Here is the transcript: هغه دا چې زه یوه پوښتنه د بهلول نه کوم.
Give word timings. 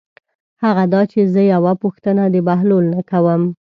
هغه 0.63 0.83
دا 0.93 1.01
چې 1.11 1.19
زه 1.33 1.41
یوه 1.53 1.73
پوښتنه 1.83 2.23
د 2.33 2.35
بهلول 2.47 2.85
نه 2.95 3.01
کوم. 3.09 3.41